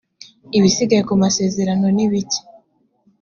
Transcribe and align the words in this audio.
ibisigaye 0.57 1.01
kumasezerano 1.09 1.85
nibike. 1.95 2.39